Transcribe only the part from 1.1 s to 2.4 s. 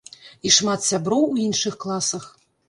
у іншых класах.